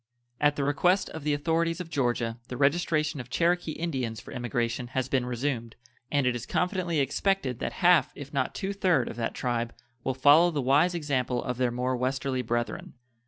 At 0.39 0.55
the 0.55 0.63
request 0.63 1.11
of 1.11 1.23
the 1.23 1.35
authorities 1.35 1.79
of 1.79 1.91
Georgia 1.91 2.39
the 2.47 2.57
registration 2.57 3.19
of 3.19 3.29
Cherokee 3.29 3.73
Indians 3.73 4.19
for 4.19 4.31
emigration 4.31 4.87
has 4.97 5.07
been 5.07 5.27
resumed, 5.27 5.75
and 6.11 6.25
it 6.25 6.35
is 6.35 6.47
confidently 6.47 6.99
expected 6.99 7.59
that 7.59 7.73
half, 7.85 8.11
if 8.15 8.33
not 8.33 8.55
two 8.55 8.73
third, 8.73 9.07
of 9.09 9.15
that 9.17 9.35
tribe 9.35 9.75
will 10.03 10.15
follow 10.15 10.49
the 10.49 10.59
wise 10.59 10.95
example 10.95 11.43
of 11.43 11.57
their 11.59 11.69
more 11.69 11.95
westerly 11.95 12.41
brethren. 12.41 12.95